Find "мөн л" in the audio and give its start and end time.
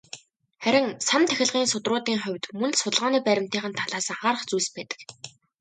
2.59-2.79